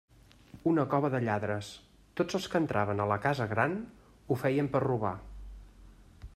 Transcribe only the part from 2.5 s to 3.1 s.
que entraven a